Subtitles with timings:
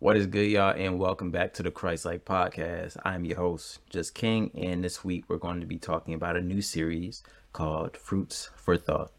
[0.00, 2.96] What is good, y'all, and welcome back to the Christ Like Podcast.
[3.04, 6.40] I'm your host, Just King, and this week we're going to be talking about a
[6.40, 9.12] new series called Fruits for Thought.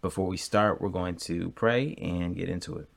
[0.00, 2.88] Before we start, we're going to pray and get into it.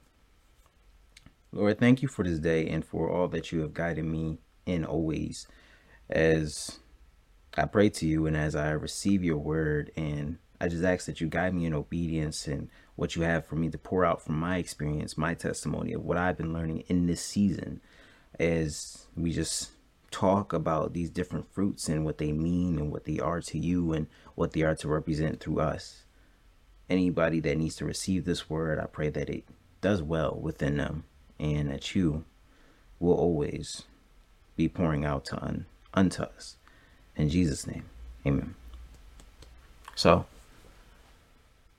[1.52, 4.38] Lord, thank you for this day and for all that you have guided me
[4.68, 5.48] in always
[6.12, 6.82] as
[7.58, 11.20] I pray to you and as I receive your word and I just ask that
[11.20, 14.40] you guide me in obedience and what you have for me to pour out from
[14.40, 17.82] my experience, my testimony of what I've been learning in this season
[18.40, 19.72] as we just
[20.12, 23.94] talk about these different fruits and what they mean and what they are to you
[23.94, 26.04] and what they are to represent through us.
[26.90, 29.46] Anybody that needs to receive this word, I pray that it
[29.82, 31.06] does well within them
[31.40, 32.26] and that you
[33.00, 33.84] will always
[34.56, 36.58] be pouring out to un- unto us.
[37.16, 37.86] In Jesus' name,
[38.26, 38.56] amen.
[39.96, 40.26] So,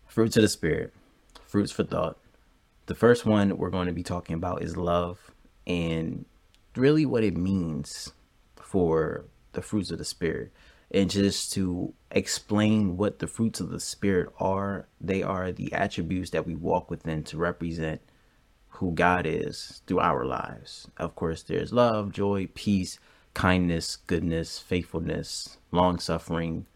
[0.09, 0.93] Fruits of the Spirit,
[1.55, 2.19] fruits for thought.
[2.87, 5.31] The first one we're going to be talking about is love
[5.69, 6.25] and
[6.75, 8.11] really what it means
[8.57, 10.53] for the fruits of the Spirit.
[10.91, 16.31] And just to explain what the fruits of the Spirit are, they are the attributes
[16.31, 18.01] that we walk within to represent
[18.71, 20.89] who God is through our lives.
[20.97, 22.99] Of course, there's love, joy, peace,
[23.33, 26.67] kindness, goodness, faithfulness, long suffering,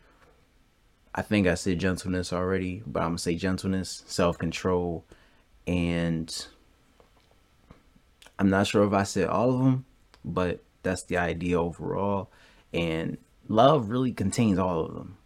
[1.18, 5.04] I think I said gentleness already, but I'm gonna say gentleness, self control,
[5.66, 6.46] and
[8.38, 9.84] I'm not sure if I said all of them,
[10.24, 12.30] but that's the idea overall.
[12.72, 15.16] And love really contains all of them.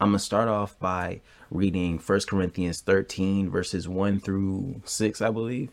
[0.00, 5.70] I'm gonna start off by reading 1 Corinthians 13, verses 1 through 6, I believe,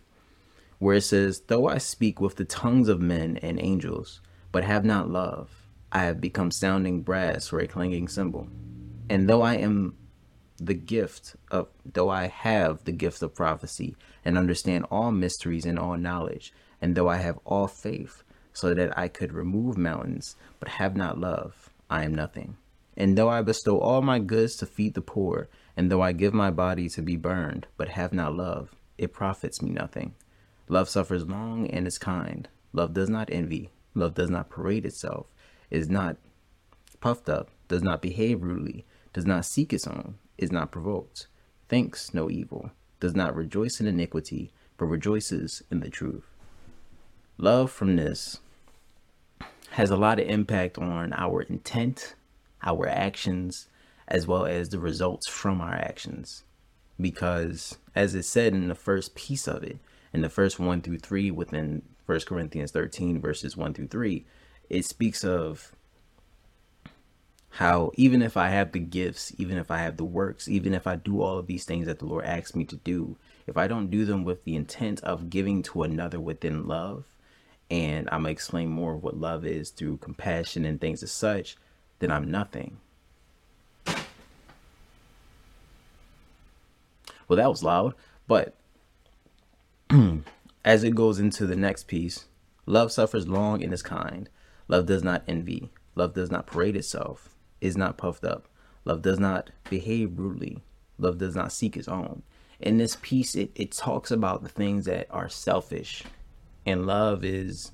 [0.77, 4.85] where it says, Though I speak with the tongues of men and angels, but have
[4.85, 5.49] not love,
[5.91, 8.49] I have become sounding brass or a clanging cymbal.
[9.09, 9.95] And though I am
[10.57, 15.77] the gift of, though I have the gift of prophecy and understand all mysteries and
[15.77, 18.23] all knowledge, and though I have all faith,
[18.53, 22.57] so that I could remove mountains, but have not love, I am nothing.
[22.95, 26.33] And though I bestow all my goods to feed the poor, and though I give
[26.33, 30.13] my body to be burned, but have not love, it profits me nothing.
[30.69, 32.47] Love suffers long and is kind.
[32.71, 33.71] Love does not envy.
[33.95, 35.27] Love does not parade itself,
[35.69, 36.17] is not
[36.99, 41.27] puffed up, does not behave rudely does not seek its own, is not provoked,
[41.69, 46.25] thinks no evil, does not rejoice in iniquity, but rejoices in the truth.
[47.37, 48.39] Love from this
[49.71, 52.15] has a lot of impact on our intent,
[52.63, 53.67] our actions,
[54.07, 56.43] as well as the results from our actions.
[56.99, 59.77] Because, as it said in the first piece of it,
[60.13, 64.25] in the first one through three within 1 Corinthians 13, verses 1 through 3,
[64.69, 65.73] it speaks of
[67.57, 70.87] how even if I have the gifts, even if I have the works, even if
[70.87, 73.15] I do all of these things that the Lord asks me to do,
[73.45, 77.05] if I don't do them with the intent of giving to another within love,
[77.69, 81.55] and I'm gonna explain more of what love is through compassion and things as such,
[81.99, 82.77] then I'm nothing.
[87.27, 87.93] Well, that was loud,
[88.27, 88.55] but
[90.65, 92.25] as it goes into the next piece,
[92.65, 94.27] love suffers long and is kind.
[94.67, 95.69] Love does not envy.
[95.93, 97.29] Love does not parade itself
[97.63, 98.49] is not puffed up.
[98.83, 100.61] Love does not behave brutally.
[100.97, 102.21] Love does not seek its own.
[102.59, 106.03] In this piece, it, it talks about the things that are selfish.
[106.65, 107.71] And love is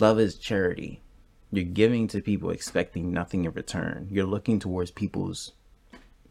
[0.00, 1.00] love is charity.
[1.52, 4.08] You're giving to people expecting nothing in return.
[4.10, 5.52] You're looking towards people's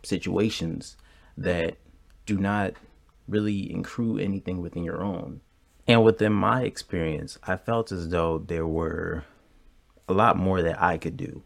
[0.04, 0.98] situations
[1.38, 1.78] that
[2.26, 2.74] do not
[3.30, 5.40] really accrue anything within your own.
[5.88, 9.24] And within my experience, I felt as though there were
[10.08, 11.44] a lot more that I could do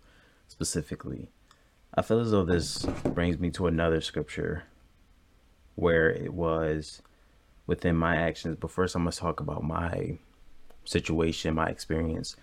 [0.47, 1.30] specifically.
[1.94, 4.64] I feel as though this brings me to another scripture
[5.75, 7.02] where it was
[7.66, 8.58] within my actions.
[8.59, 10.18] But first, going to talk about my
[10.86, 12.36] situation, my experience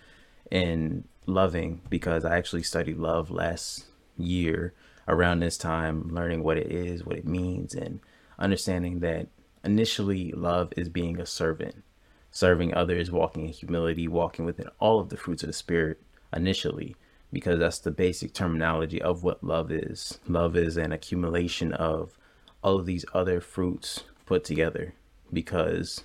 [0.49, 3.85] in loving, because I actually studied love last
[4.17, 4.73] year
[5.07, 7.99] around this time, learning what it is, what it means, and
[8.39, 9.27] understanding that
[9.63, 11.83] initially love is being a servant,
[12.31, 16.01] serving others, walking in humility, walking within all of the fruits of the Spirit
[16.33, 16.95] initially
[17.31, 20.19] because that's the basic terminology of what love is.
[20.27, 22.17] Love is an accumulation of
[22.63, 24.93] all of these other fruits put together
[25.31, 26.03] because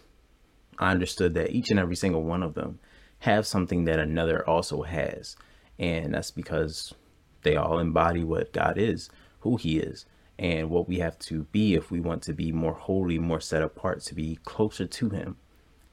[0.79, 2.79] I understood that each and every single one of them
[3.21, 5.37] have something that another also has.
[5.79, 6.93] And that's because
[7.43, 9.11] they all embody what God is,
[9.41, 10.07] who He is,
[10.39, 13.63] and what we have to be if we want to be more holy, more set
[13.63, 15.37] apart, to be closer to Him.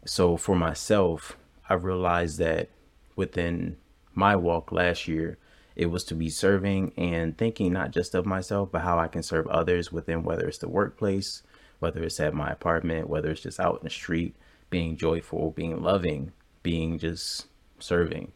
[0.05, 1.37] So for myself,
[1.69, 2.69] I realized that
[3.15, 3.77] within
[4.19, 5.37] my walk last year,
[5.75, 9.23] it was to be serving and thinking not just of myself, but how I can
[9.23, 11.41] serve others within whether it's the workplace,
[11.79, 14.35] whether it's at my apartment, whether it's just out in the street,
[14.69, 16.33] being joyful, being loving,
[16.63, 17.47] being just
[17.79, 18.33] serving,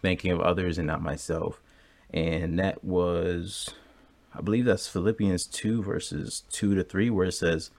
[0.00, 1.60] thinking of others and not myself.
[2.12, 3.68] And that was,
[4.34, 7.70] I believe that's Philippians 2, verses 2 to 3, where it says,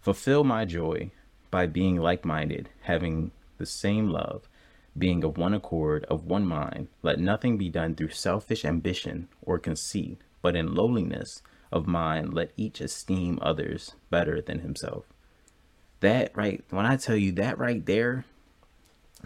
[0.00, 1.10] Fulfill my joy
[1.50, 4.48] by being like minded, having the same love,
[4.96, 6.88] being of one accord, of one mind.
[7.02, 11.42] Let nothing be done through selfish ambition or conceit, but in lowliness
[11.72, 15.04] of mind, let each esteem others better than himself.
[16.00, 18.24] That right, when I tell you that right there,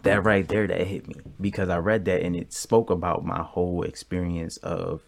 [0.03, 3.43] that right there, that hit me because I read that and it spoke about my
[3.43, 5.03] whole experience of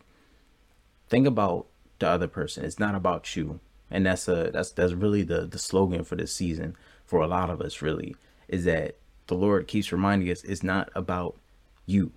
[1.08, 1.66] think about
[1.98, 2.64] the other person.
[2.64, 3.60] It's not about you.
[3.90, 7.50] And that's a that's that's really the the slogan for this season for a lot
[7.50, 8.16] of us really
[8.48, 8.96] is that
[9.26, 11.36] the Lord keeps reminding us it's not about
[11.84, 12.12] you.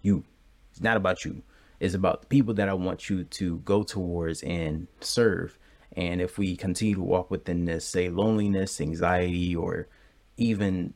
[0.00, 0.24] You.
[0.70, 1.42] It's not about you.
[1.80, 5.58] It's about the people that I want you to go towards and serve.
[5.96, 9.88] And if we continue to walk within this, say, loneliness, anxiety, or
[10.36, 10.94] even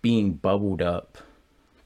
[0.00, 1.18] being bubbled up,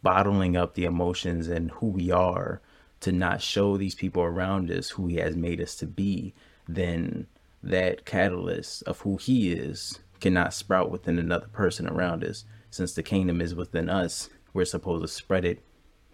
[0.02, 2.60] bottling up the emotions and who we are
[3.00, 6.34] to not show these people around us who He has made us to be,
[6.68, 7.26] then
[7.62, 12.46] that catalyst of who He is cannot sprout within another person around us.
[12.70, 15.62] Since the kingdom is within us, we're supposed to spread it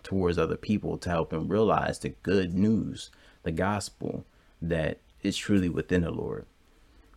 [0.03, 3.13] towards other people to help them realize the good news,
[3.45, 4.27] the gospel
[4.61, 6.47] that is truly within the Lord.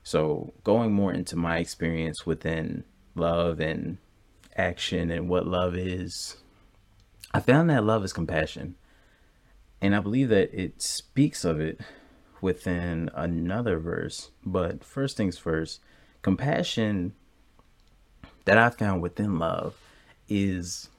[0.03, 2.83] So, going more into my experience within
[3.15, 3.97] love and
[4.55, 6.37] action and what love is,
[7.33, 8.75] I found that love is compassion.
[9.81, 11.81] And I believe that it speaks of it
[12.39, 14.29] within another verse.
[14.45, 15.79] But first things first,
[16.23, 17.13] compassion
[18.45, 19.77] that I found within love
[20.27, 20.89] is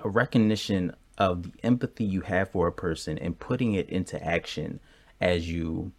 [0.00, 4.80] a recognition of the empathy you have for a person and putting it into action
[5.20, 5.92] as you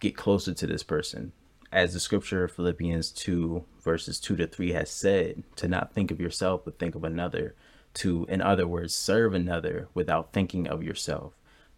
[0.00, 1.32] get closer to this person.
[1.72, 6.20] As the scripture Philippians 2, verses 2 to 3 has said, to not think of
[6.20, 7.54] yourself, but think of another.
[7.94, 11.34] To, in other words, serve another without thinking of yourself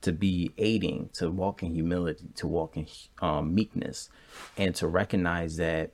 [0.06, 2.86] to be aiding, to walk in humility, to walk in
[3.20, 4.08] um, meekness,
[4.56, 5.90] and to recognize that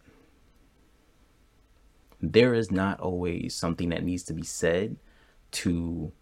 [2.21, 4.97] there is not always something that needs to be said
[5.51, 6.13] to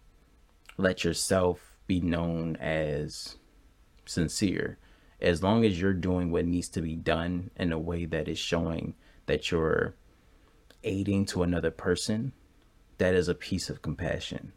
[0.77, 3.35] let yourself be known as
[4.05, 4.77] sincere.
[5.19, 8.39] As long as you're doing what needs to be done in a way that is
[8.39, 8.93] showing
[9.25, 9.95] that you're
[10.85, 12.31] aiding to another person,
[12.99, 14.53] that is a piece of compassion.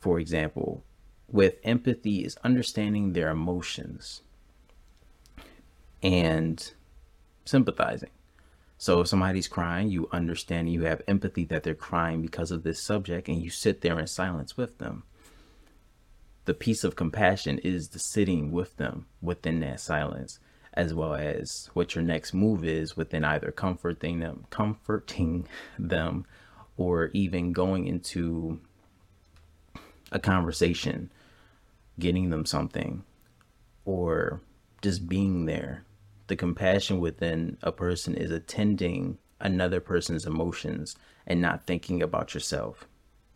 [0.00, 0.82] For example,
[1.28, 4.22] with empathy is understanding their emotions
[6.02, 6.72] and
[7.44, 8.10] sympathizing.
[8.76, 12.82] So if somebody's crying, you understand, you have empathy that they're crying because of this
[12.82, 15.04] subject, and you sit there in silence with them.
[16.44, 20.38] The piece of compassion is the sitting with them within that silence,
[20.74, 25.48] as well as what your next move is within either comforting them, comforting
[25.78, 26.26] them,
[26.76, 28.60] or even going into
[30.14, 31.12] a conversation,
[31.98, 33.04] getting them something,
[33.84, 34.40] or
[34.80, 35.84] just being there.
[36.28, 40.96] The compassion within a person is attending another person's emotions
[41.26, 42.86] and not thinking about yourself.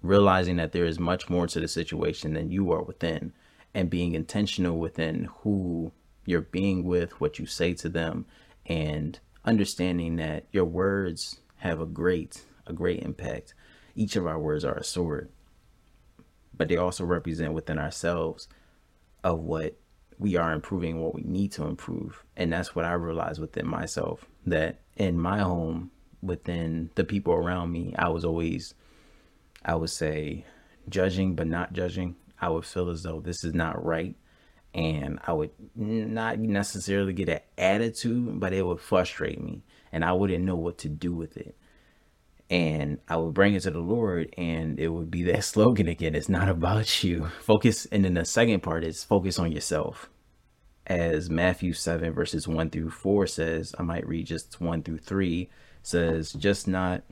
[0.00, 3.32] Realizing that there is much more to the situation than you are within,
[3.74, 5.90] and being intentional within who
[6.24, 8.24] you're being with, what you say to them,
[8.66, 13.54] and understanding that your words have a great, a great impact.
[13.96, 15.28] Each of our words are a sword
[16.58, 18.48] but they also represent within ourselves
[19.24, 19.78] of what
[20.18, 22.24] we are improving, what we need to improve.
[22.36, 27.70] And that's what I realized within myself that in my home, within the people around
[27.70, 28.74] me, I was always,
[29.64, 30.44] I would say,
[30.88, 32.16] judging, but not judging.
[32.40, 34.16] I would feel as though this is not right.
[34.74, 39.62] And I would not necessarily get an attitude, but it would frustrate me.
[39.92, 41.56] And I wouldn't know what to do with it
[42.50, 46.14] and I would bring it to the Lord, and it would be that slogan again.
[46.14, 47.28] It's not about you.
[47.42, 50.08] Focus, and then the second part is focus on yourself.
[50.86, 55.50] As Matthew 7, verses 1 through 4 says, I might read just 1 through 3,
[55.82, 57.02] says, Just not,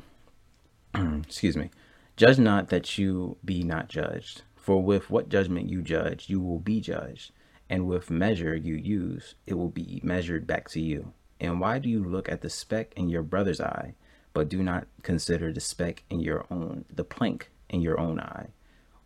[0.94, 1.70] excuse me,
[2.16, 4.42] judge not that you be not judged.
[4.54, 7.32] For with what judgment you judge, you will be judged.
[7.68, 11.12] And with measure you use, it will be measured back to you.
[11.38, 13.94] And why do you look at the speck in your brother's eye?
[14.36, 18.48] But do not consider the speck in your own, the plank in your own eye?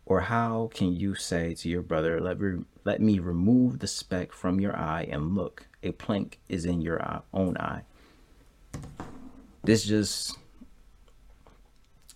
[0.05, 4.33] Or how can you say to your brother, let, re- let me remove the speck
[4.33, 7.83] from your eye and look, a plank is in your own eye?
[9.63, 10.37] This just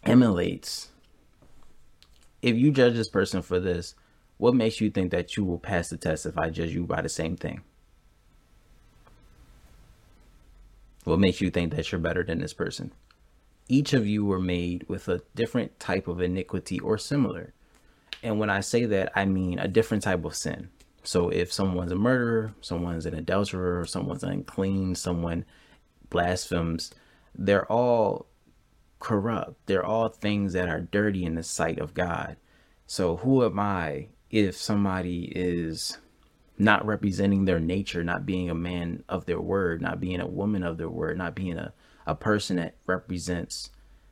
[0.03, 0.89] emulates.
[2.41, 3.95] If you judge this person for this,
[4.36, 7.01] what makes you think that you will pass the test if I judge you by
[7.01, 7.62] the same thing?
[11.05, 12.91] What makes you think that you're better than this person?
[13.67, 17.53] Each of you were made with a different type of iniquity or similar.
[18.22, 20.69] And when I say that, I mean a different type of sin.
[21.03, 25.45] So if someone's a murderer, someone's an adulterer, someone's unclean, someone
[26.10, 26.91] blasphemes,
[27.36, 28.27] they're all
[29.00, 29.53] corrupt.
[29.67, 32.38] They're all things that are dirty in the sight of God.
[32.88, 35.98] So who am I if somebody is
[36.57, 40.63] not representing their nature, not being a man of their word, not being a woman
[40.63, 41.74] of their word, not being a,
[42.05, 43.69] a person that represents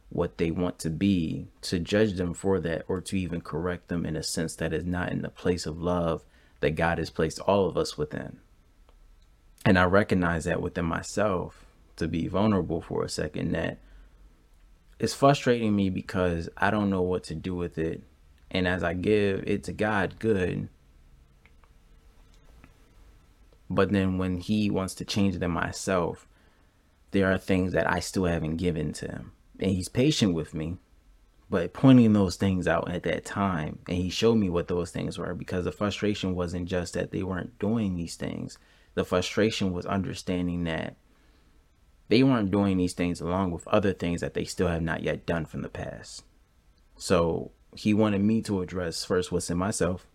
[0.10, 4.06] what they want to be, to judge them for that or to even correct them
[4.06, 6.24] in a sense that is not in the place of love
[6.60, 8.38] that God has placed all of us within.
[9.66, 13.78] And I recognize that within myself to be vulnerable for a second that
[15.00, 18.04] it's frustrating me because I don't know what to do with it.
[18.52, 20.70] And as I give it to God, good.
[23.70, 26.28] But then when He wants to change it in myself,
[27.14, 29.32] there are things that I still haven't given to Him.
[29.60, 30.78] And He's patient with me,
[31.50, 33.80] but pointing those things out at that time.
[33.88, 37.24] And He showed me what those things were because the frustration wasn't just that they
[37.24, 38.58] weren't doing these things,
[38.96, 40.98] the frustration was understanding that
[42.10, 45.26] they weren't doing these things along with other things that they still have not yet
[45.26, 46.24] done from the past.
[46.98, 50.06] So he wanted me to address first what's in myself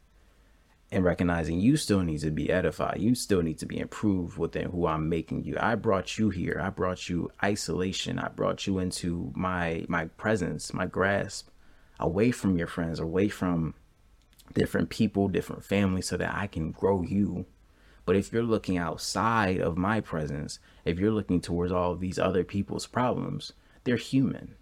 [0.90, 3.00] and recognizing you still need to be edified.
[3.00, 5.56] You still need to be improved within who I'm making you.
[5.60, 6.60] I brought you here.
[6.62, 8.18] I brought you isolation.
[8.18, 11.48] I brought you into my my presence, my grasp,
[12.00, 13.74] away from your friends, away from
[14.54, 17.46] different people, different families, so that I can grow you
[18.08, 22.42] but if you're looking outside of my presence, if you're looking towards all these other
[22.42, 23.52] people's problems,
[23.84, 24.54] they're human.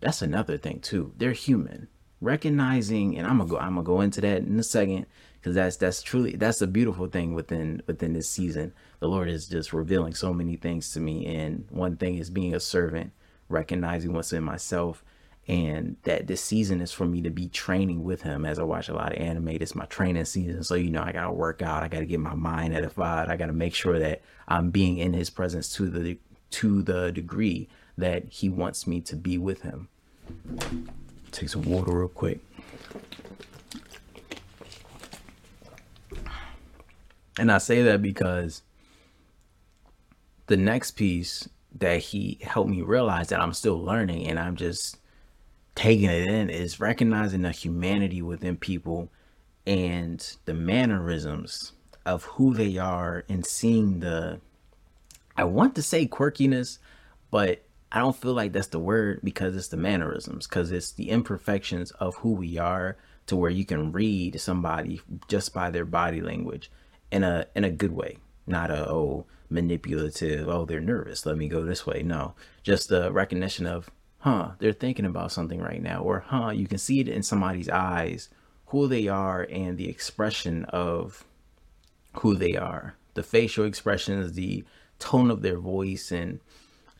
[0.00, 1.12] That's another thing too.
[1.18, 1.88] They're human.
[2.22, 5.04] Recognizing, and I'm gonna go, I'm gonna go into that in a second,
[5.44, 8.72] because that's that's truly that's a beautiful thing within within this season.
[9.00, 12.54] The Lord is just revealing so many things to me, and one thing is being
[12.54, 13.12] a servant,
[13.50, 15.04] recognizing what's in myself,
[15.46, 18.88] and that this season is for me to be training with him as I watch
[18.88, 19.48] a lot of anime.
[19.48, 20.64] It's my training season.
[20.64, 21.82] So, you know, I got to work out.
[21.82, 23.28] I got to get my mind edified.
[23.28, 26.16] I got to make sure that I'm being in his presence to the,
[26.52, 29.88] to the degree that he wants me to be with him.
[31.32, 32.40] Take some water real quick.
[37.38, 38.62] And I say that because
[40.46, 44.98] the next piece that he helped me realize that I'm still learning and I'm just
[45.74, 49.10] taking it in is recognizing the humanity within people
[49.66, 51.72] and the mannerisms
[52.06, 54.40] of who they are and seeing the
[55.36, 56.78] I want to say quirkiness,
[57.32, 61.10] but I don't feel like that's the word because it's the mannerisms, because it's the
[61.10, 66.20] imperfections of who we are to where you can read somebody just by their body
[66.20, 66.70] language
[67.10, 71.48] in a in a good way, not a oh manipulative, oh they're nervous, let me
[71.48, 72.02] go this way.
[72.02, 76.66] No, just the recognition of huh, they're thinking about something right now, or huh, you
[76.66, 78.30] can see it in somebody's eyes,
[78.66, 81.24] who they are, and the expression of
[82.14, 84.64] who they are, the facial expressions, the
[84.98, 86.40] tone of their voice, and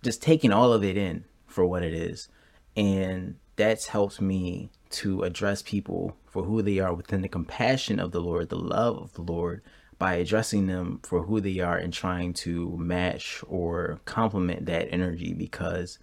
[0.03, 2.29] just taking all of it in for what it is.
[2.77, 8.13] And that's helped me to address people for who they are within the compassion of
[8.13, 9.63] the Lord, the love of the Lord,
[9.99, 15.33] by addressing them for who they are and trying to match or complement that energy
[15.33, 15.99] because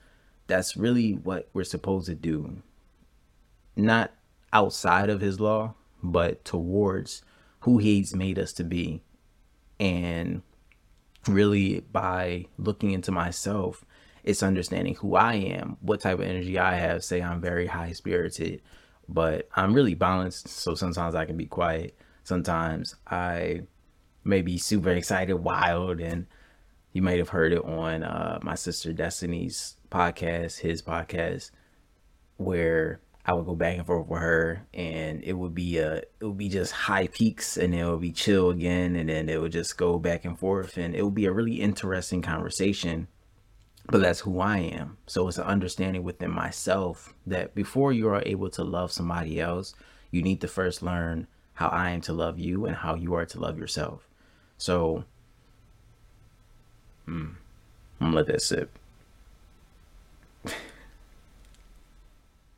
[0.47, 2.61] that's really what we're supposed to do.
[3.75, 4.11] Not
[4.53, 7.23] outside of his law, but towards
[7.61, 9.01] who he's made us to be.
[9.79, 10.41] And
[11.27, 13.85] really by looking into myself,
[14.23, 17.03] it's understanding who I am, what type of energy I have.
[17.03, 18.61] Say I'm very high spirited,
[19.09, 20.47] but I'm really balanced.
[20.47, 21.97] So sometimes I can be quiet.
[22.23, 23.61] Sometimes I
[24.23, 26.27] may be super excited, wild, and
[26.93, 31.51] you might have heard it on uh, my sister Destiny's podcast, his podcast,
[32.37, 36.07] where I would go back and forth with her, and it would be a it
[36.21, 39.39] would be just high peaks, and then it would be chill again, and then it
[39.39, 43.07] would just go back and forth, and it would be a really interesting conversation.
[43.87, 44.97] But that's who I am.
[45.07, 49.73] So it's an understanding within myself that before you are able to love somebody else,
[50.11, 53.25] you need to first learn how I am to love you and how you are
[53.25, 54.07] to love yourself.
[54.61, 55.05] So,
[57.05, 57.29] hmm,
[57.99, 58.77] I'm gonna let that sip.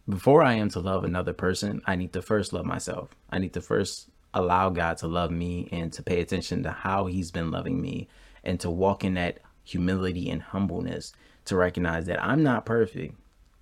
[0.10, 3.16] before I am to love another person, I need to first love myself.
[3.30, 7.06] I need to first allow God to love me and to pay attention to how
[7.06, 8.10] He's been loving me
[8.44, 11.14] and to walk in that humility and humbleness
[11.46, 13.16] to recognize that I'm not perfect.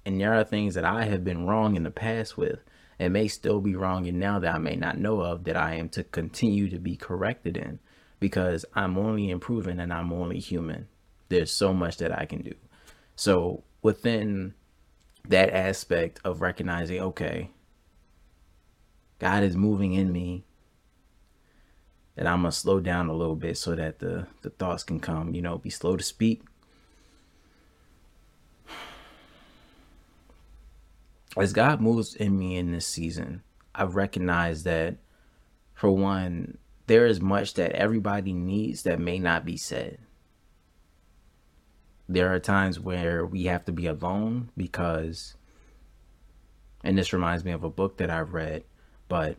[0.03, 2.57] And there are things that I have been wrong in the past with
[2.97, 5.75] and may still be wrong and now that I may not know of that I
[5.75, 7.77] am to continue to be corrected in
[8.21, 10.87] because I'm only improving and I'm only human.
[11.27, 12.53] There's so much that I can do.
[13.17, 14.53] So within
[15.27, 17.49] that aspect of recognizing, okay,
[19.19, 20.45] God is moving in me.
[22.15, 25.33] That I'm gonna slow down a little bit so that the the thoughts can come.
[25.33, 26.43] You know, be slow to speak.
[31.37, 33.41] As God moves in me in this season,
[33.73, 34.97] I recognize that,
[35.73, 36.57] for one,
[36.91, 39.97] there is much that everybody needs that may not be said.
[42.09, 45.35] There are times where we have to be alone because,
[46.83, 48.65] and this reminds me of a book that I've read,
[49.07, 49.37] but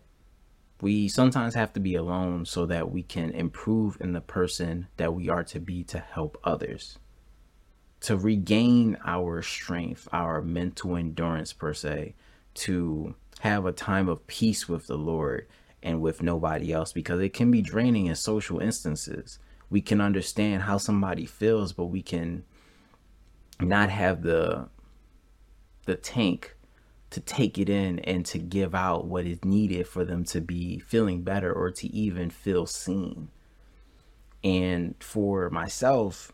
[0.80, 5.12] we sometimes have to be alone so that we can improve in the person that
[5.12, 6.98] we are to be to help others.
[8.00, 12.14] To regain our strength, our mental endurance, per se,
[12.54, 15.46] to have a time of peace with the Lord
[15.82, 19.38] and with nobody else because it can be draining in social instances.
[19.70, 22.44] We can understand how somebody feels, but we can
[23.60, 24.68] not have the
[25.84, 26.56] the tank
[27.10, 30.78] to take it in and to give out what is needed for them to be
[30.78, 33.28] feeling better or to even feel seen.
[34.44, 36.32] And for myself,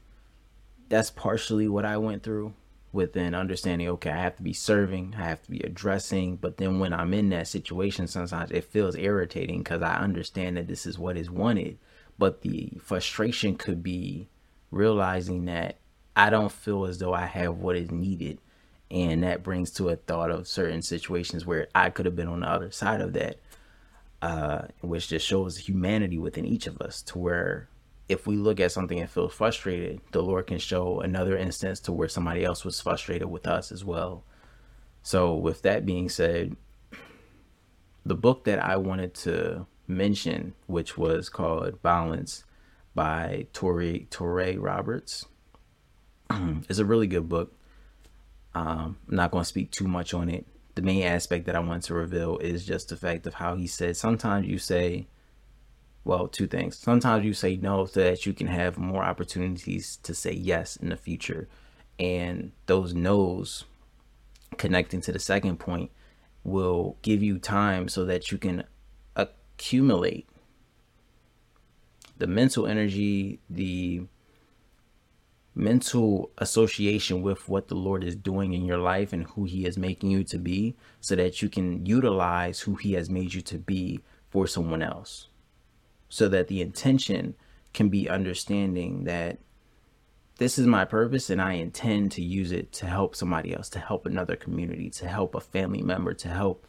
[0.88, 2.55] that's partially what I went through
[2.92, 6.78] within understanding okay i have to be serving i have to be addressing but then
[6.78, 10.99] when i'm in that situation sometimes it feels irritating because i understand that this is
[10.99, 11.78] what is wanted
[12.18, 14.26] but the frustration could be
[14.71, 15.76] realizing that
[16.16, 18.38] i don't feel as though i have what is needed
[18.90, 22.40] and that brings to a thought of certain situations where i could have been on
[22.40, 23.38] the other side of that
[24.21, 27.68] uh, which just shows humanity within each of us to where
[28.09, 31.93] if we look at something and feel frustrated, the Lord can show another instance to
[31.93, 34.25] where somebody else was frustrated with us as well.
[35.03, 36.57] So, with that being said,
[38.05, 42.45] the book that I wanted to mention, which was called Balance
[42.95, 45.27] by Touré Touré Roberts,
[46.69, 47.53] is a really good book.
[48.55, 50.47] Um, I'm not going to speak too much on it.
[50.75, 53.67] The main aspect that I want to reveal is just the fact of how he
[53.67, 55.06] said sometimes you say
[56.08, 56.78] well, two things.
[56.78, 60.88] Sometimes you say no so that you can have more opportunities to say yes in
[60.88, 61.49] the future.
[61.99, 63.66] And those no's,
[64.56, 65.90] connecting to the second point,
[66.44, 68.64] will give you time so that you can
[69.16, 70.26] accumulate
[72.16, 74.04] the mental energy, the
[75.54, 79.76] mental association with what the Lord is doing in your life and who He is
[79.76, 83.58] making you to be, so that you can utilize who He has made you to
[83.58, 85.28] be for someone else
[86.08, 87.34] so that the intention
[87.73, 89.38] can be understanding that
[90.38, 93.78] this is my purpose and I intend to use it to help somebody else, to
[93.78, 96.66] help another community, to help a family member, to help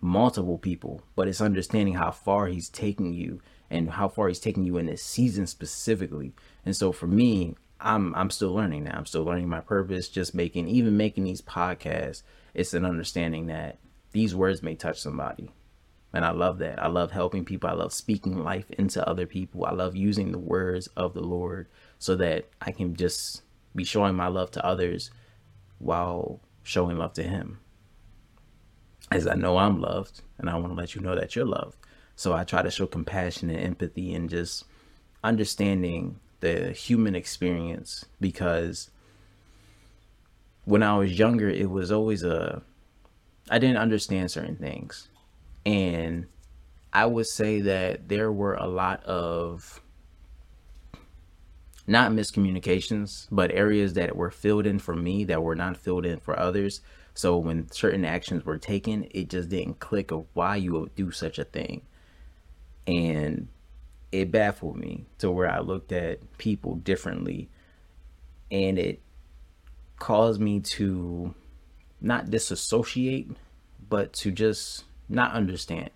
[0.00, 1.02] multiple people.
[1.14, 4.86] But it's understanding how far he's taking you and how far he's taking you in
[4.86, 6.32] this season specifically.
[6.64, 8.96] And so for me, I'm I'm still learning now.
[8.96, 12.22] I'm still learning my purpose, just making even making these podcasts,
[12.54, 13.78] it's an understanding that
[14.12, 15.50] these words may touch somebody.
[16.12, 16.82] And I love that.
[16.82, 17.70] I love helping people.
[17.70, 19.64] I love speaking life into other people.
[19.64, 21.68] I love using the words of the Lord
[21.98, 23.42] so that I can just
[23.74, 25.10] be showing my love to others
[25.78, 27.60] while showing love to Him.
[29.12, 31.76] As I know I'm loved, and I want to let you know that you're loved.
[32.16, 34.64] So I try to show compassion and empathy and just
[35.22, 38.90] understanding the human experience because
[40.64, 42.62] when I was younger, it was always a,
[43.50, 45.08] I didn't understand certain things
[45.64, 46.26] and
[46.92, 49.80] I would say that there were a lot of
[51.86, 56.20] not miscommunications, but areas that were filled in for me that were not filled in
[56.20, 56.80] for others.
[57.14, 61.10] So when certain actions were taken, it just didn't click of why you would do
[61.10, 61.82] such a thing.
[62.86, 63.48] And
[64.12, 67.48] it baffled me to where I looked at people differently.
[68.50, 69.00] And it
[69.98, 71.34] caused me to
[72.00, 73.30] not disassociate,
[73.88, 75.90] but to just not understand.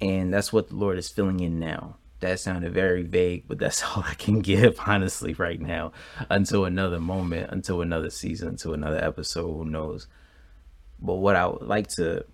[0.00, 1.96] And that's what the Lord is filling in now.
[2.20, 5.92] That sounded very vague, but that's all I can give, honestly, right now,
[6.28, 10.06] until another moment, until another season, until another episode, who knows.
[11.00, 12.24] But what I would like to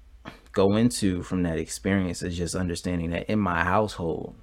[0.53, 4.35] go into from that experience is just understanding that in my household,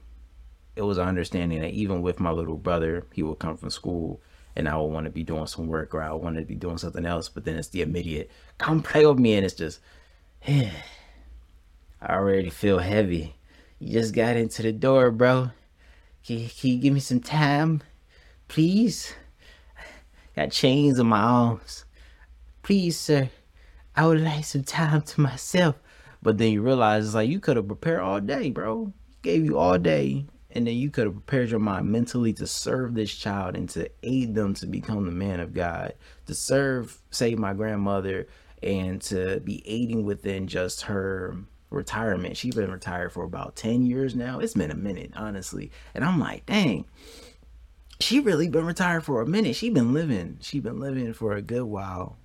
[0.75, 4.21] it was an understanding that even with my little brother, he would come from school
[4.55, 6.55] and I would want to be doing some work or I would want to be
[6.55, 9.79] doing something else, but then it's the immediate, come play with me, and it's just,
[12.05, 13.33] I already feel heavy.
[13.79, 15.51] You just got into the door, bro.
[16.25, 17.81] Can, can you give me some time?
[18.49, 19.13] Please?
[20.35, 21.85] Got chains on my arms.
[22.61, 23.29] Please, sir.
[23.95, 25.75] I would like some time to myself.
[26.21, 28.91] But then you realize it's like you could have prepared all day, bro.
[29.21, 30.25] Gave you all day.
[30.51, 33.89] And then you could have prepared your mind mentally to serve this child and to
[34.03, 35.93] aid them to become the man of God.
[36.25, 38.27] To serve, say, my grandmother
[38.61, 41.37] and to be aiding within just her
[41.73, 42.37] retirement.
[42.37, 44.39] She's been retired for about 10 years now.
[44.39, 45.71] It's been a minute, honestly.
[45.93, 46.85] And I'm like, dang,
[47.99, 49.55] she really been retired for a minute.
[49.55, 50.37] She been living.
[50.41, 52.17] She been living for a good while.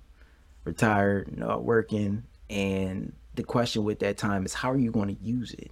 [0.63, 2.23] Retired, not working.
[2.49, 5.71] And the question with that time is how are you going to use it?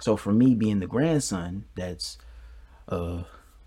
[0.00, 2.18] So for me being the grandson, that's
[2.88, 3.22] uh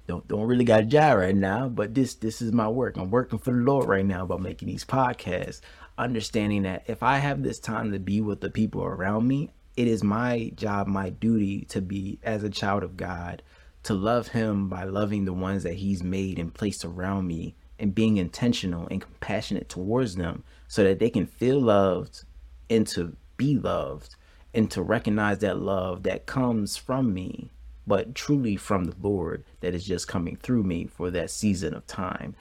[0.08, 2.98] don't don't really got a job right now, but this this is my work.
[2.98, 5.62] I'm working for the Lord right now by making these podcasts,
[5.98, 9.88] understanding that if I have this time to be with the people around me, it
[9.88, 13.42] is my job, my duty to be as a child of God,
[13.84, 17.96] to love him by loving the ones that he's made and placed around me and
[17.96, 22.24] being intentional and compassionate towards them so that they can feel loved
[22.70, 24.16] and to be loved
[24.54, 27.52] and to recognize that love that comes from me
[27.86, 31.86] but truly from the Lord that is just coming through me for that season of
[31.88, 32.36] time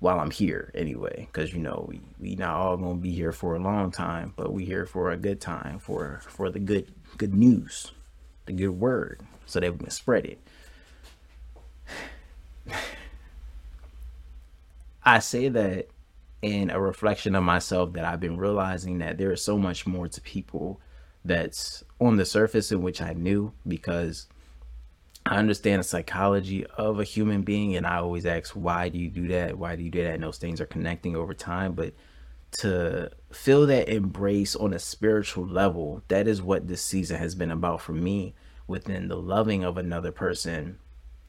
[0.00, 1.28] while I'm here anyway.
[1.32, 4.52] Because you know, we, we not all gonna be here for a long time, but
[4.52, 7.92] we here for a good time, for for the good good news,
[8.46, 10.38] the good word, so that we can spread it.
[15.04, 15.88] I say that
[16.40, 20.08] in a reflection of myself that I've been realizing that there is so much more
[20.08, 20.80] to people
[21.24, 24.26] that's on the surface in which I knew because
[25.26, 29.08] I understand the psychology of a human being, and I always ask, why do you
[29.08, 29.58] do that?
[29.58, 30.14] Why do you do that?
[30.14, 31.72] And those things are connecting over time.
[31.72, 31.94] But
[32.58, 37.50] to feel that embrace on a spiritual level, that is what this season has been
[37.50, 38.34] about for me
[38.66, 40.78] within the loving of another person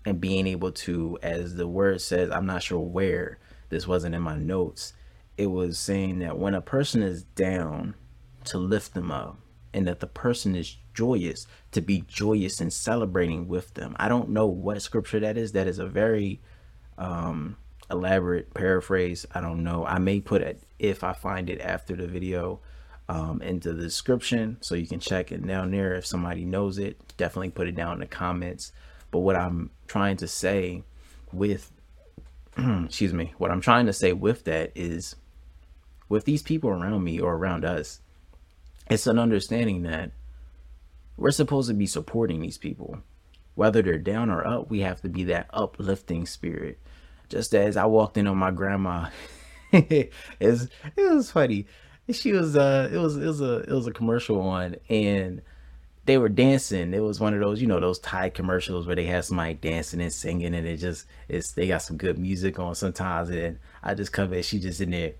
[0.06, 4.22] and being able to, as the word says, I'm not sure where this wasn't in
[4.22, 4.94] my notes,
[5.38, 7.96] it was saying that when a person is down,
[8.46, 9.40] to lift them up
[9.76, 13.94] and that the person is joyous to be joyous and celebrating with them.
[14.00, 15.52] I don't know what scripture that is.
[15.52, 16.40] That is a very
[16.98, 17.58] um,
[17.92, 19.26] elaborate paraphrase.
[19.36, 19.86] I don't know.
[19.86, 22.62] I may put it if I find it after the video
[23.10, 25.94] um, into the description so you can check it down there.
[25.94, 28.72] If somebody knows it, definitely put it down in the comments.
[29.12, 30.84] But what I'm trying to say
[31.34, 31.70] with,
[32.58, 35.18] excuse me, what I'm trying to say with that is
[36.08, 38.00] with these people around me or around us,
[38.90, 40.12] it's an understanding that
[41.18, 43.00] we're supposed to be supporting these people.
[43.56, 46.78] Whether they're down or up, we have to be that uplifting spirit.
[47.30, 49.10] Just as I walked in on my grandma,
[49.72, 51.66] it's, it was funny.
[52.12, 55.42] She was uh it was it was a it was a commercial one and
[56.06, 56.94] they were dancing.
[56.94, 60.02] It was one of those, you know, those Thai commercials where they have somebody dancing
[60.02, 63.96] and singing and it just it's they got some good music on sometimes and I
[63.96, 65.14] just come in, she just in there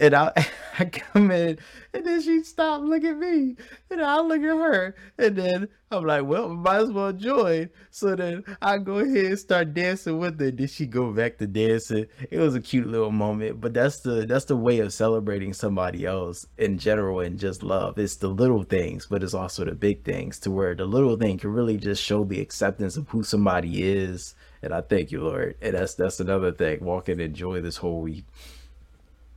[0.00, 0.32] and I,
[0.78, 1.58] I come in,
[1.92, 3.56] and then she stopped looking at me,
[3.90, 7.70] and I look at her, and then I'm like, well, might as well join.
[7.90, 10.50] So then I go ahead and start dancing with her.
[10.50, 12.06] Then she go back to dancing.
[12.30, 16.04] It was a cute little moment, but that's the that's the way of celebrating somebody
[16.04, 17.98] else in general and just love.
[17.98, 21.38] It's the little things, but it's also the big things to where the little thing
[21.38, 24.34] can really just show the acceptance of who somebody is.
[24.62, 25.56] And I thank you, Lord.
[25.62, 26.84] And that's that's another thing.
[26.84, 28.24] Walk and enjoy this whole week.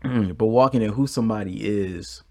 [0.04, 2.24] Mm, but walking in who somebody is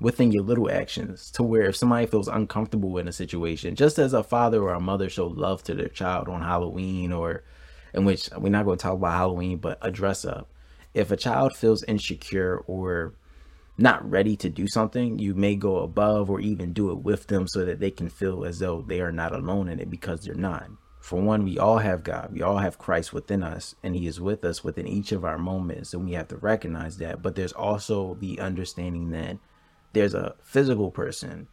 [0.00, 4.12] within your little actions to where if somebody feels uncomfortable in a situation, just as
[4.12, 7.44] a father or a mother show love to their child on Halloween or
[7.94, 10.50] in which we're not going to talk about Halloween, but a dress up.
[10.94, 13.14] If a child feels insecure or
[13.78, 17.48] not ready to do something, you may go above or even do it with them
[17.48, 20.34] so that they can feel as though they are not alone in it because they're
[20.34, 20.68] not.
[21.08, 22.34] For one, we all have God.
[22.34, 25.38] We all have Christ within us, and He is with us within each of our
[25.38, 27.22] moments, and we have to recognize that.
[27.22, 29.38] But there's also the understanding that
[29.94, 31.48] there's a physical person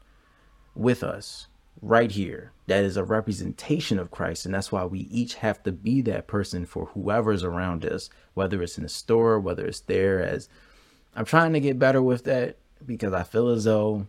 [0.76, 1.48] with us
[1.82, 5.72] right here that is a representation of Christ, and that's why we each have to
[5.72, 10.22] be that person for whoever's around us, whether it's in the store, whether it's there.
[10.22, 10.50] As
[11.16, 14.06] I'm trying to get better with that because I feel as though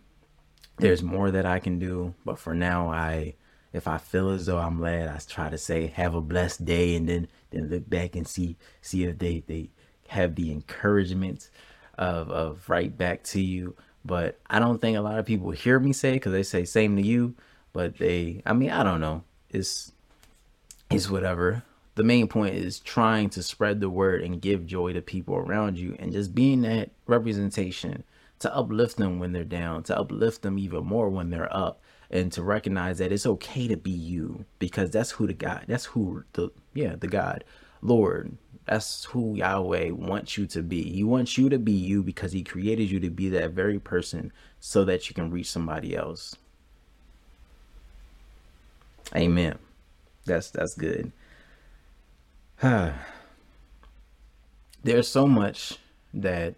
[0.77, 3.35] there's more that I can do, but for now, I
[3.73, 6.95] if I feel as though I'm led, I try to say have a blessed day
[6.95, 9.69] and then then look back and see see if they they
[10.07, 11.49] have the encouragement
[11.97, 13.75] of of right back to you.
[14.05, 16.95] But I don't think a lot of people hear me say because they say same
[16.95, 17.35] to you,
[17.73, 19.23] but they I mean I don't know.
[19.49, 19.91] It's
[20.89, 21.63] it's whatever.
[21.95, 25.79] The main point is trying to spread the word and give joy to people around
[25.79, 28.03] you and just being that representation
[28.39, 32.31] to uplift them when they're down, to uplift them even more when they're up and
[32.31, 36.23] to recognize that it's okay to be you because that's who the God, that's who
[36.33, 37.43] the, yeah, the God,
[37.81, 40.83] Lord, that's who Yahweh wants you to be.
[40.83, 44.31] He wants you to be you because he created you to be that very person
[44.59, 46.35] so that you can reach somebody else.
[49.15, 49.57] Amen.
[50.25, 51.13] That's that's good.
[54.83, 55.77] there's so much
[56.13, 56.55] that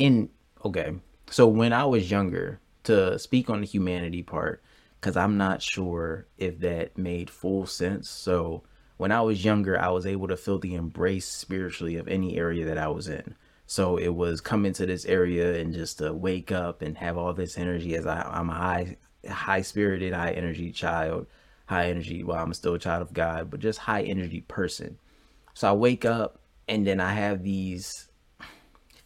[0.00, 0.28] in
[0.64, 0.94] okay
[1.28, 4.62] so when i was younger to speak on the humanity part
[5.00, 8.08] because i'm not sure if that made full sense.
[8.08, 8.62] So
[8.96, 12.64] when i was younger i was able to feel the embrace spiritually of any area
[12.66, 13.34] that i was in.
[13.66, 17.32] So it was coming to this area and just to wake up and have all
[17.32, 18.96] this energy as I, i'm a high
[19.28, 21.26] high spirited high energy child
[21.66, 24.98] high energy well i'm still a child of god but just high energy person.
[25.54, 28.09] So i wake up and then i have these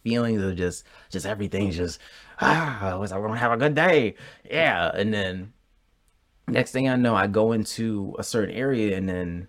[0.05, 1.99] feelings of just just everything's just
[2.39, 4.13] ah we're gonna have a good day.
[4.47, 5.51] Yeah and then
[6.47, 9.47] next thing i know i go into a certain area and then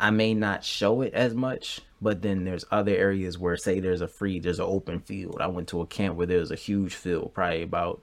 [0.00, 4.00] i may not show it as much but then there's other areas where say there's
[4.00, 5.38] a free there's an open field.
[5.40, 8.02] I went to a camp where there's a huge field probably about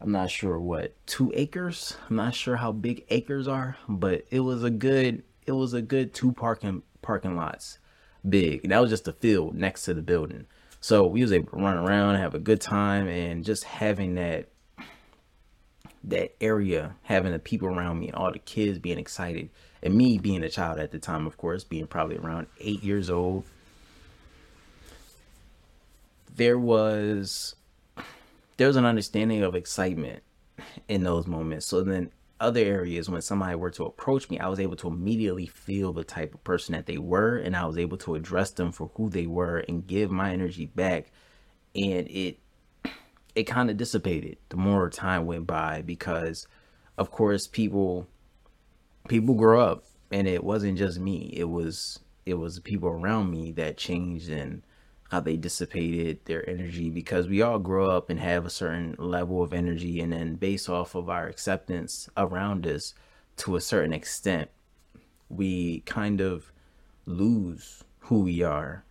[0.00, 1.96] i'm not sure what two acres?
[2.10, 5.82] I'm not sure how big acres are but it was a good it was a
[5.82, 7.78] good two parking parking lots
[8.28, 8.68] big.
[8.68, 10.46] That was just the field next to the building.
[10.80, 14.48] So we was able to run around, have a good time, and just having that
[16.04, 19.50] that area, having the people around me and all the kids being excited,
[19.82, 23.10] and me being a child at the time, of course, being probably around eight years
[23.10, 23.44] old.
[26.34, 27.56] There was
[28.56, 30.22] there was an understanding of excitement
[30.88, 31.66] in those moments.
[31.66, 35.46] So then other areas when somebody were to approach me i was able to immediately
[35.46, 38.70] feel the type of person that they were and i was able to address them
[38.70, 41.10] for who they were and give my energy back.
[41.74, 42.38] And it
[43.34, 46.46] it kind of dissipated the more time went by because
[46.96, 48.08] of course people
[49.08, 51.32] people grow up and it wasn't just me.
[51.36, 54.62] It was it was people around me that changed and
[55.08, 59.42] how they dissipated their energy because we all grow up and have a certain level
[59.42, 62.94] of energy and then based off of our acceptance around us
[63.36, 64.50] to a certain extent
[65.28, 66.52] we kind of
[67.06, 68.84] lose who we are.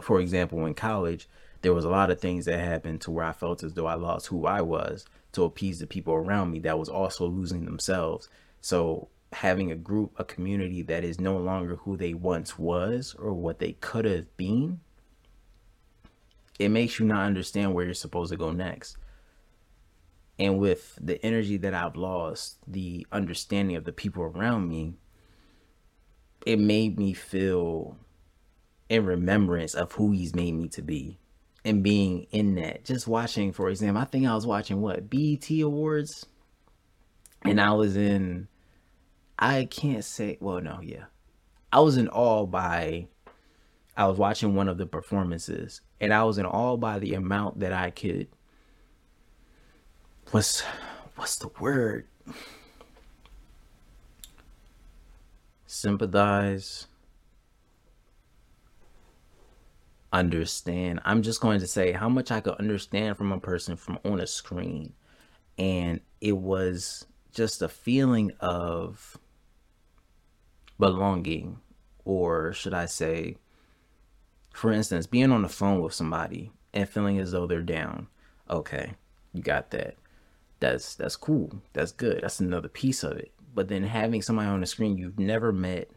[0.00, 1.28] For example in college
[1.62, 3.94] there was a lot of things that happened to where i felt as though i
[3.94, 8.28] lost who i was to appease the people around me that was also losing themselves.
[8.60, 13.32] So having a group a community that is no longer who they once was or
[13.32, 14.80] what they could have been
[16.62, 18.96] it makes you not understand where you're supposed to go next.
[20.38, 24.94] And with the energy that I've lost, the understanding of the people around me,
[26.46, 27.96] it made me feel
[28.88, 31.18] in remembrance of who he's made me to be
[31.64, 32.84] and being in that.
[32.84, 36.26] Just watching, for example, I think I was watching what BET Awards,
[37.42, 38.48] and I was in.
[39.38, 40.38] I can't say.
[40.40, 41.04] Well, no, yeah,
[41.72, 43.08] I was in awe by
[43.96, 47.60] I was watching one of the performances and I was in awe by the amount
[47.60, 48.28] that I could
[50.32, 50.62] what's
[51.16, 52.06] what's the word?
[55.66, 56.86] Sympathize.
[60.12, 61.00] Understand.
[61.04, 64.20] I'm just going to say how much I could understand from a person from on
[64.20, 64.92] a screen.
[65.58, 69.18] And it was just a feeling of
[70.78, 71.58] belonging,
[72.04, 73.36] or should I say,
[74.52, 78.08] for instance, being on the phone with somebody and feeling as though they're down.
[78.48, 78.94] Okay,
[79.32, 79.96] you got that.
[80.60, 81.62] That's that's cool.
[81.72, 82.20] That's good.
[82.22, 83.32] That's another piece of it.
[83.54, 85.90] But then having somebody on the screen you've never met,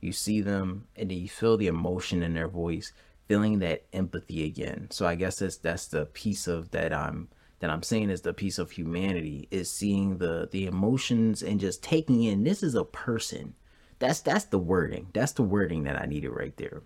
[0.00, 2.92] you see them and then you feel the emotion in their voice,
[3.28, 4.88] feeling that empathy again.
[4.90, 7.28] So I guess that's that's the piece of that I'm
[7.60, 11.82] that I'm saying is the piece of humanity is seeing the the emotions and just
[11.82, 13.54] taking in this is a person.
[14.00, 15.08] That's that's the wording.
[15.14, 16.82] That's the wording that I needed right there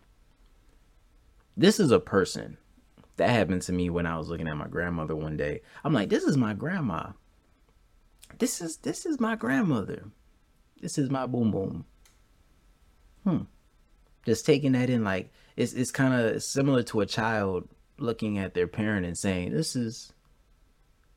[1.57, 2.59] this is a person
[3.17, 5.63] that happened to me when I was looking at my grandmother one day.
[5.85, 7.13] I'm like, this is my grandma.
[8.39, 10.05] This is this is my grandmother.
[10.81, 11.87] This is my boom boom.
[13.25, 13.43] Hmm.
[14.25, 18.53] Just taking that in like it's it's kind of similar to a child looking at
[18.53, 20.13] their parent and saying, "This is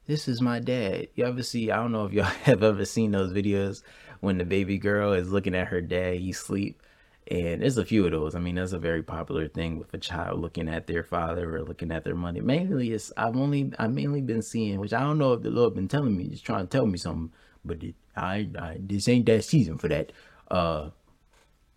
[0.05, 1.71] this is my dad." You ever see?
[1.71, 3.83] I don't know if y'all have ever seen those videos
[4.21, 6.15] when the baby girl is looking at her dad.
[6.15, 6.81] He sleep
[7.29, 8.33] and there's a few of those.
[8.33, 11.61] I mean, that's a very popular thing with a child looking at their father or
[11.63, 12.41] looking at their money.
[12.41, 15.75] Mainly, it's I've only I've mainly been seeing, which I don't know if the Lord
[15.75, 17.31] been telling me, just trying to tell me something,
[17.63, 20.11] but it, I, I this ain't that season for that.
[20.49, 20.89] Uh,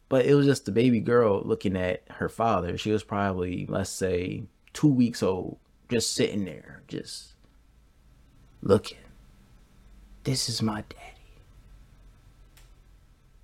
[0.08, 2.78] but it was just the baby girl looking at her father.
[2.78, 5.58] She was probably let's say two weeks old,
[5.90, 7.34] just sitting there, just
[8.62, 8.98] looking.
[10.24, 11.11] This is my dad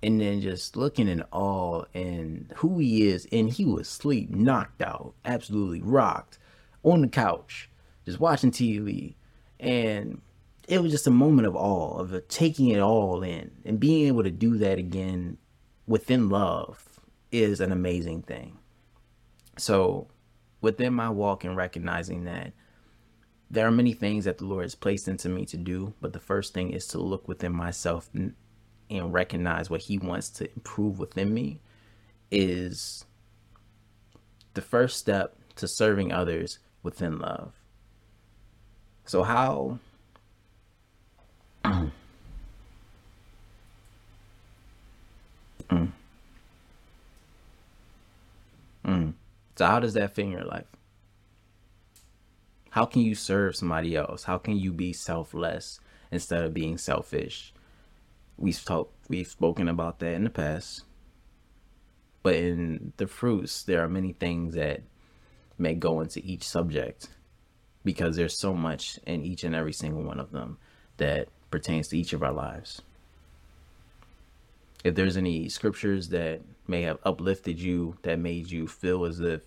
[0.01, 4.81] and then just looking in awe and who he is and he was asleep knocked
[4.81, 6.37] out absolutely rocked
[6.83, 7.69] on the couch
[8.05, 9.15] just watching tv
[9.59, 10.21] and
[10.67, 14.23] it was just a moment of awe of taking it all in and being able
[14.23, 15.37] to do that again
[15.87, 16.89] within love
[17.31, 18.57] is an amazing thing.
[19.57, 20.07] So,
[20.61, 22.53] within my walk and recognizing that
[23.49, 26.19] there are many things that the Lord has placed into me to do, but the
[26.19, 28.09] first thing is to look within myself
[28.89, 31.59] and, recognize what He wants to improve within me
[32.31, 33.05] is
[34.53, 37.53] the first step to serving others within love.
[39.05, 39.79] So, how
[41.65, 41.91] mm.
[48.85, 49.13] Mm.
[49.55, 50.65] So, how does that fit in your life?
[52.71, 54.23] How can you serve somebody else?
[54.23, 55.79] How can you be selfless
[56.11, 57.53] instead of being selfish?
[58.39, 60.83] We've talked, we've spoken about that in the past.
[62.23, 64.81] But in the fruits, there are many things that
[65.57, 67.09] may go into each subject
[67.83, 70.57] because there's so much in each and every single one of them
[70.97, 72.81] that pertains to each of our lives.
[74.83, 79.41] If there's any scriptures that may have uplifted you, that made you feel as if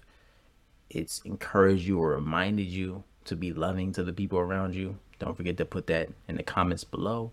[0.90, 5.36] it's encouraged you or reminded you to be loving to the people around you, don't
[5.36, 7.32] forget to put that in the comments below.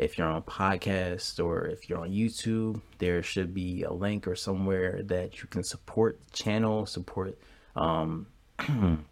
[0.00, 4.34] If you're on podcast or if you're on YouTube, there should be a link or
[4.34, 7.38] somewhere that you can support the channel, support
[7.76, 8.26] um,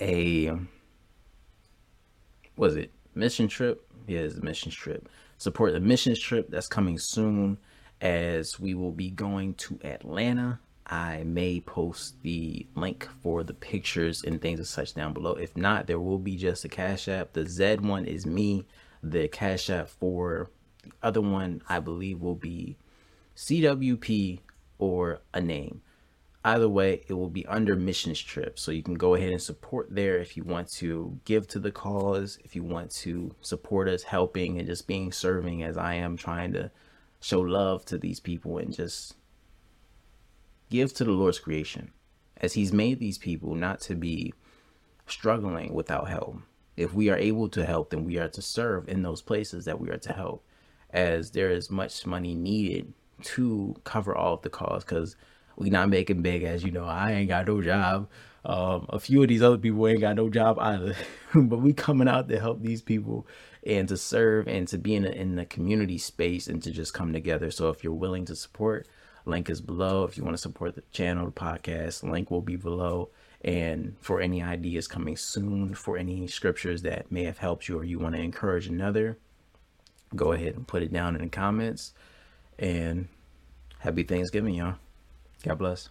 [0.00, 0.52] a
[2.56, 3.86] was it mission trip?
[4.08, 5.08] A mission trip.
[5.36, 7.56] Support the mission trip that's coming soon
[8.00, 14.24] as we will be going to Atlanta I may post the link for the pictures
[14.24, 15.32] and things as such down below.
[15.32, 17.34] If not, there will be just a Cash App.
[17.34, 18.66] The Z one is me.
[19.02, 20.50] The Cash App for
[20.82, 22.76] the other one, I believe, will be
[23.36, 24.40] CWP
[24.78, 25.82] or a name.
[26.44, 28.58] Either way, it will be under missions trip.
[28.58, 31.72] So you can go ahead and support there if you want to give to the
[31.72, 36.16] cause, if you want to support us helping and just being serving as I am
[36.16, 36.70] trying to
[37.20, 39.14] show love to these people and just
[40.70, 41.90] give to the Lord's creation,
[42.36, 44.32] as He's made these people not to be
[45.06, 46.38] struggling without help.
[46.78, 49.80] If we are able to help, then we are to serve in those places that
[49.80, 50.44] we are to help,
[50.90, 55.16] as there is much money needed to cover all of the costs because
[55.56, 58.08] we not making big as you know i ain't got no job
[58.44, 60.94] um, a few of these other people ain't got no job either
[61.34, 63.26] but we coming out to help these people
[63.66, 66.94] and to serve and to be in a, in the community space and to just
[66.94, 68.86] come together so if you're willing to support
[69.28, 70.04] Link is below.
[70.04, 73.10] If you want to support the channel, the podcast, link will be below.
[73.44, 77.84] And for any ideas coming soon, for any scriptures that may have helped you or
[77.84, 79.16] you want to encourage another,
[80.16, 81.92] go ahead and put it down in the comments.
[82.58, 83.08] And
[83.78, 84.74] happy Thanksgiving, y'all.
[85.44, 85.86] God bless.